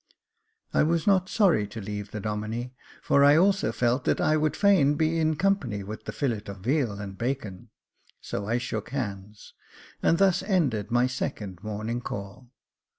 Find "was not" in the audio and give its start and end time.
0.81-1.29